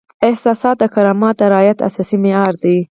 [0.29, 2.77] احساسات د کرامت د رعایت اساسي معیار دی.